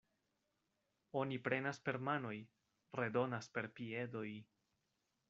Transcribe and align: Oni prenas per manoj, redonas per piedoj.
Oni 1.19 1.37
prenas 1.49 1.81
per 1.89 1.95
manoj, 2.09 2.33
redonas 3.01 3.51
per 3.59 3.67
piedoj. 3.81 4.29